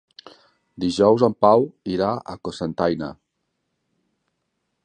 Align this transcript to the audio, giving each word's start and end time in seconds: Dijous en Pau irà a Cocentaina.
Dijous 0.83 1.25
en 1.27 1.35
Pau 1.45 1.67
irà 1.97 2.09
a 2.15 2.37
Cocentaina. 2.49 3.13